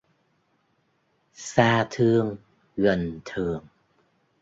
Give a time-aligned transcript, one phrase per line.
[1.35, 2.35] Xa thương,
[2.77, 3.65] gần thường